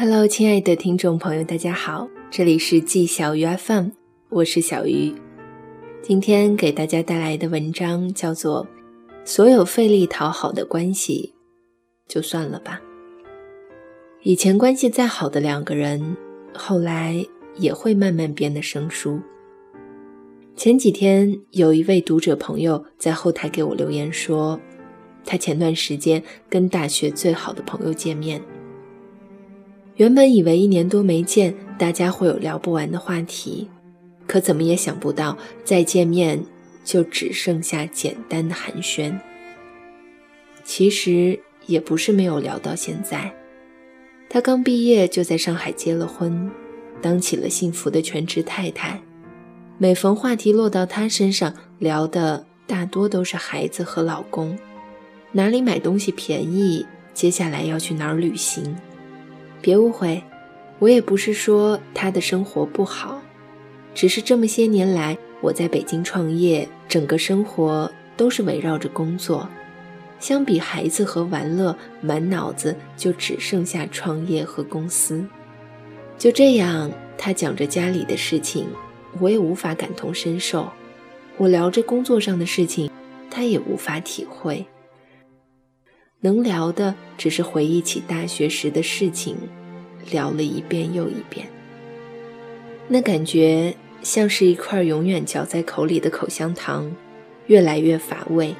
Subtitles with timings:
[0.00, 3.88] Hello，亲爱的听众朋友，大家好，这里是季小鱼 FM，
[4.28, 5.12] 我是小鱼。
[6.04, 8.64] 今天给大家带来的文章叫做
[9.24, 11.34] 《所有费力讨好的关系，
[12.06, 12.80] 就算了吧》。
[14.22, 16.16] 以前关系再好的两个人，
[16.54, 19.20] 后来也会慢慢变得生疏。
[20.54, 24.60] 前几天有一位读者朋友在后台给我留言说，
[25.24, 28.40] 他前段时间跟大学最好的朋友见面。
[29.98, 33.68] 原本以为一年多没见，大家会有聊不完的话题，
[34.28, 36.40] 可怎么也想不到，再见面
[36.84, 39.12] 就只剩下简单的寒暄。
[40.62, 43.32] 其实也不是没有聊到现在，
[44.30, 46.48] 他刚毕业就在上海结了婚，
[47.02, 49.00] 当起了幸福的全职太太。
[49.78, 54.56] 每逢话题落到他身上，聊的大多都是孩子和老公，
[55.32, 58.76] 哪里买东西便宜，接下来要去哪儿旅行。
[59.60, 60.22] 别误会，
[60.78, 63.20] 我也不是说他的生活不好，
[63.94, 69.48] 只是这么些年来我在北京创业，整个生活都是围绕着工作。
[70.20, 75.24] 相比孩子和玩乐，满脑子就只剩下创业和公司。
[76.16, 78.66] 就这样，他讲着家里的事情，
[79.20, 80.64] 我也无法感同身受；
[81.36, 82.90] 我聊着工作上的事情，
[83.30, 84.66] 他也无法体会。
[86.20, 89.36] 能聊的只是回忆起大学时的事情，
[90.10, 91.46] 聊了一遍又一遍。
[92.88, 96.90] 那感觉像是一块永远嚼在口里的口香糖，
[97.46, 98.52] 越来越乏味。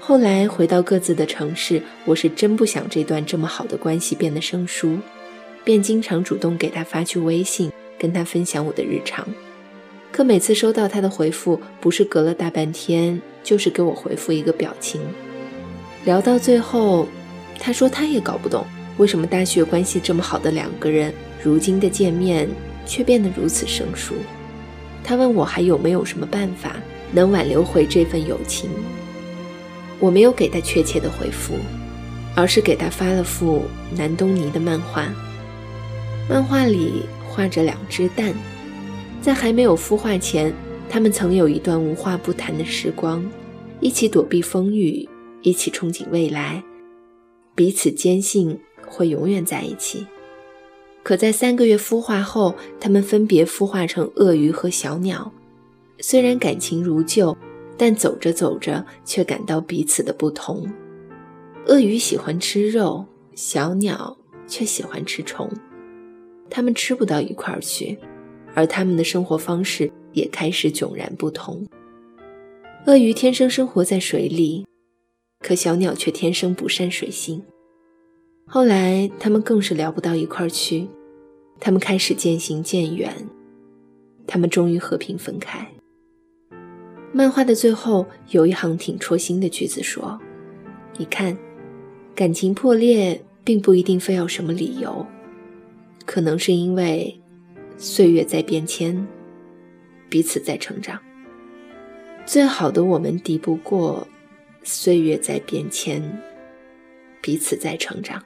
[0.00, 4.98] 后来回到各自的城市，我是真不想这段这么好的关系变得生疏，
[5.62, 9.24] 便经常主动给他发去微信，跟他分享我的日常。
[10.10, 15.00] 可每次收到他的回复，不是隔了大半天，就是给我回复一个表情。
[16.04, 17.06] 聊到最后，
[17.58, 18.64] 他说他也搞不懂
[18.98, 21.12] 为什么大学关系这么好的两个人，
[21.42, 22.48] 如今的见面
[22.84, 24.14] 却变得如此生疏。
[25.04, 26.76] 他问我还有没有什么办法
[27.12, 28.68] 能挽留回这份友情。
[30.00, 31.54] 我没有给他确切的回复，
[32.34, 33.62] 而是给他发了幅
[33.96, 35.08] 南东尼的漫画。
[36.28, 38.34] 漫画里画着两只蛋，
[39.20, 40.52] 在还没有孵化前，
[40.90, 43.24] 他们曾有一段无话不谈的时光，
[43.80, 45.08] 一起躲避风雨。
[45.42, 46.62] 一起憧憬未来，
[47.54, 50.06] 彼此坚信会永远在一起。
[51.02, 55.30] 可在三个月孵化后，他们分别孵化成鳄鱼和小鸟。
[55.98, 57.36] 虽然感情如旧，
[57.76, 60.64] 但走着走着却感到彼此的不同。
[61.66, 63.04] 鳄鱼喜欢吃肉，
[63.34, 64.16] 小鸟
[64.46, 65.50] 却喜欢吃虫。
[66.48, 67.98] 他们吃不到一块儿去，
[68.54, 71.66] 而他们的生活方式也开始迥然不同。
[72.86, 74.64] 鳄鱼天生生活在水里。
[75.42, 77.42] 可小鸟却天生不善水性，
[78.46, 80.86] 后来他们更是聊不到一块儿去，
[81.58, 83.12] 他们开始渐行渐远，
[84.24, 85.66] 他们终于和平分开。
[87.12, 90.18] 漫画的最后有一行挺戳心的句子说
[90.96, 91.36] ：“你看，
[92.14, 95.04] 感情破裂并不一定非要什么理由，
[96.06, 97.20] 可能是因为
[97.76, 99.06] 岁月在变迁，
[100.08, 100.98] 彼此在成长。
[102.24, 104.06] 最好的我们敌不过。”
[104.64, 106.02] 岁月在变迁，
[107.20, 108.22] 彼此在成长。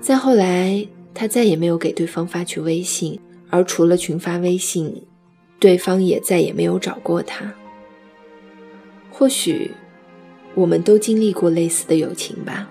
[0.00, 3.20] 再后来，他再也没有给对方发去微信，
[3.50, 5.04] 而除了群发微信，
[5.60, 7.54] 对方也再也没有找过他。
[9.10, 9.70] 或许，
[10.54, 12.68] 我们都经历过类似的友情吧。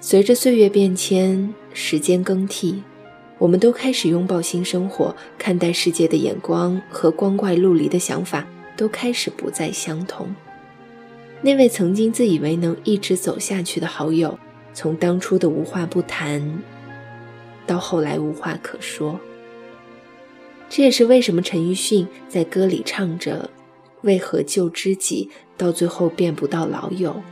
[0.00, 2.82] 随着岁月变迁，时间更替，
[3.38, 10.28] 我们都开始拥抱新生活，看待世界的眼光和光怪陆离的想法都开始不再相同。
[11.42, 14.38] 那位曾经自以为能一直走下去的好友，
[14.74, 16.62] 从当初的无话不谈，
[17.66, 19.18] 到后来无话可说。
[20.68, 23.50] 这也是为什么陈奕迅在歌里唱着
[24.02, 27.22] “为何旧知己到最后变不到老友，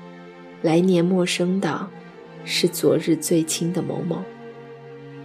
[0.63, 1.89] 来年陌生的，
[2.45, 4.23] 是昨日最亲的某某”。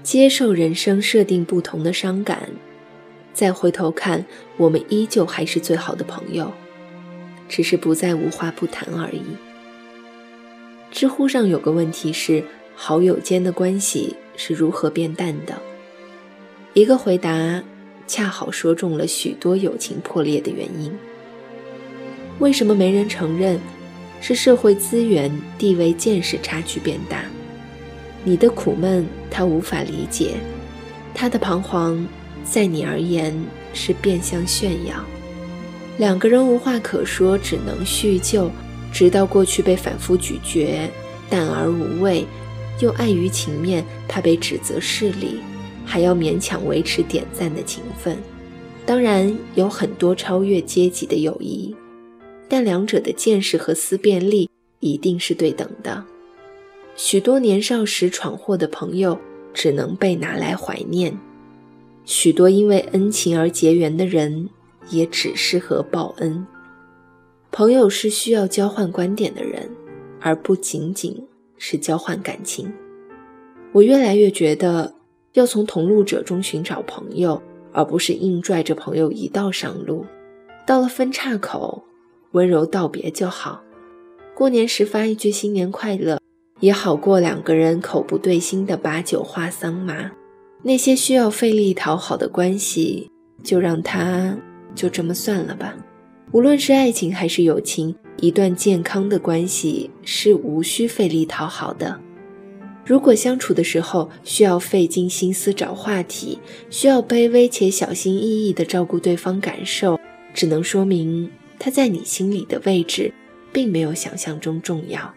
[0.04, 2.50] 接受人生设定不同的伤感，
[3.34, 4.26] 再回头看，
[4.58, 6.52] 我们依旧还是最好的朋友。
[7.54, 9.22] 只是不再无话不谈而已。
[10.90, 15.62] 知乎上有个问题是：好友间的关系是如何变淡的？
[16.74, 17.64] 一个回答
[18.08, 20.92] 恰好说中了许多友情破裂的原因。
[22.40, 23.60] 为什么没人承认？
[24.20, 27.24] 是社会资源、地位、见识差距变大。
[28.24, 30.38] 你的苦闷他无法理解，
[31.14, 32.04] 他的彷徨
[32.44, 33.32] 在你而言
[33.76, 34.96] 是变相炫耀。
[35.98, 38.50] 两个人无话可说，只能叙旧，
[38.92, 40.90] 直到过去被反复咀嚼，
[41.30, 42.26] 淡而无味，
[42.80, 45.40] 又碍于情面，怕被指责势利，
[45.86, 48.18] 还要勉强维持点赞的情分。
[48.86, 51.76] 当然，有很多超越阶级的友谊，
[52.50, 54.50] 但两者的见识和思辨力
[54.80, 56.04] 一定是对等的。
[56.96, 59.18] 许多年少时闯祸的朋友，
[59.54, 61.14] 只能被拿来怀念；
[62.04, 64.50] 许多因为恩情而结缘的人，
[64.90, 66.46] 也只适合报恩。
[67.52, 69.70] 朋友是需要交换观点的人，
[70.20, 71.26] 而不仅仅
[71.58, 72.72] 是交换感情。
[73.72, 74.94] 我越来越觉得，
[75.34, 77.42] 要从同路者中寻找朋友，
[77.72, 80.06] 而不是硬拽着朋友一道上路。
[80.66, 81.84] 到了分岔口，
[82.32, 83.62] 温柔道别就好。
[84.36, 86.20] 过年时发一句新年快乐。
[86.60, 90.10] 也好过两个人口不对心的把酒话桑麻，
[90.62, 93.12] 那些需要费力讨好的关系，
[93.44, 94.38] 就让它
[94.76, 95.76] 就这么算了吧。
[96.32, 102.00] 无论是爱情还是友情，一段健康的关系是无需费力讨好的。
[102.86, 106.38] 如果相处的时候需要费尽心思找话题，
[106.70, 110.00] 需要卑微且小心翼翼地照顾对方感受，
[110.34, 113.14] 只能说明他在你心里的位置，
[113.54, 115.14] 并没有想象中重要。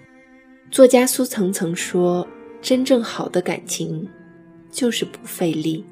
[0.70, 2.26] 作家苏曾曾说
[2.62, 4.06] ：“真正好的感情，
[4.70, 5.85] 就是不费力，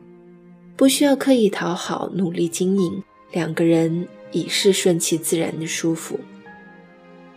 [0.76, 3.02] 不需要刻意讨好、努力经营，
[3.34, 6.18] 两个人已是顺其自然的舒服。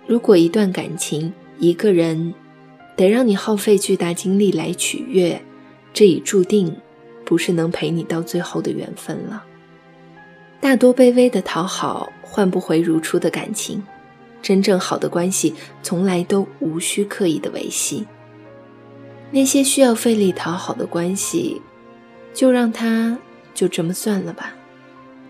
[0.05, 2.33] 如果一段感情，一个人
[2.95, 5.41] 得让你耗费巨大精力来取悦，
[5.93, 6.73] 这已注定
[7.25, 9.43] 不是能陪你到最后的缘分了。
[10.61, 13.83] 大多卑微的讨好，换不回如初的感情。”
[14.39, 18.05] 真正好的关系，从来都无需刻意的维系。
[19.31, 21.59] 那些需要费力讨好的关系，
[22.33, 23.17] 就让它
[23.53, 24.55] 就这么算了吧。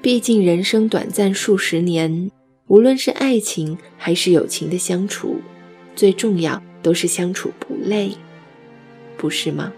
[0.07, 2.31] 毕竟人生短暂数十年，
[2.67, 5.41] 无论是爱情还是友情的相处，
[5.97, 8.11] 最重要都是相处不累，
[9.17, 9.73] 不是吗？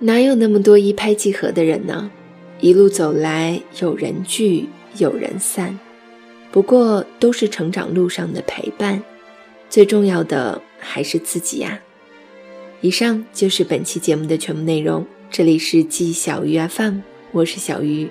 [0.00, 2.10] 哪有那么多一拍即合的人呢？
[2.58, 4.68] 一路走来，有人聚。
[4.98, 5.78] 有人散，
[6.50, 9.00] 不过都是成长路上的陪伴，
[9.70, 11.80] 最重要的还是自己呀。
[12.80, 17.00] 以上就是本期节目的全部内容，这里是季小鱼 FM，
[17.32, 18.08] 我是小鱼。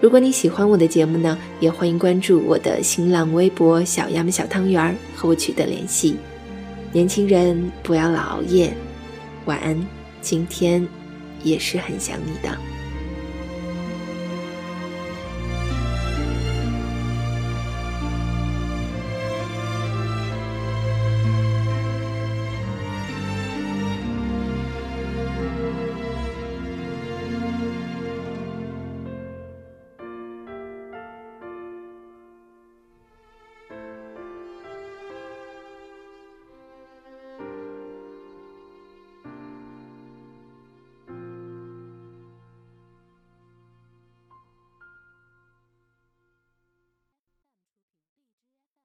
[0.00, 6.16] 如果你喜欢我的节目呢，也欢迎关注我的新浪微博“小鸭们小汤圆儿”和我取得联系。
[6.92, 8.74] 年轻人不要老熬夜，
[9.44, 9.86] 晚安。
[10.20, 10.86] 今天
[11.44, 12.58] 也是很想你的。